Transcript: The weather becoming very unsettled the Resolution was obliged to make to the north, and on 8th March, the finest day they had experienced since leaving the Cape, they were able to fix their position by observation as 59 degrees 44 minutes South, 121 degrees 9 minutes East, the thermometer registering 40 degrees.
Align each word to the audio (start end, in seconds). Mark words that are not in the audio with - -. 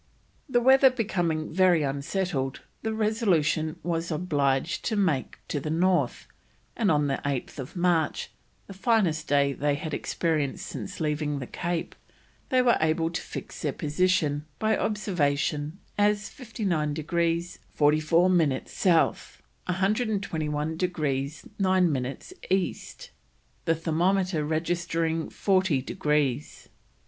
The 0.49 0.59
weather 0.61 0.89
becoming 0.89 1.53
very 1.53 1.83
unsettled 1.83 2.61
the 2.81 2.91
Resolution 2.91 3.75
was 3.83 4.09
obliged 4.09 4.83
to 4.85 4.95
make 4.95 5.37
to 5.47 5.59
the 5.59 5.69
north, 5.69 6.25
and 6.75 6.89
on 6.89 7.07
8th 7.07 7.75
March, 7.75 8.31
the 8.65 8.73
finest 8.73 9.27
day 9.27 9.53
they 9.53 9.75
had 9.75 9.93
experienced 9.93 10.65
since 10.65 10.99
leaving 10.99 11.37
the 11.37 11.45
Cape, 11.45 11.93
they 12.49 12.63
were 12.63 12.77
able 12.81 13.11
to 13.11 13.21
fix 13.21 13.61
their 13.61 13.73
position 13.73 14.47
by 14.57 14.75
observation 14.75 15.77
as 15.99 16.29
59 16.29 16.95
degrees 16.95 17.59
44 17.69 18.27
minutes 18.27 18.73
South, 18.73 19.43
121 19.67 20.77
degrees 20.77 21.47
9 21.59 21.91
minutes 21.91 22.33
East, 22.49 23.11
the 23.65 23.75
thermometer 23.75 24.43
registering 24.43 25.29
40 25.29 25.83
degrees. 25.83 26.69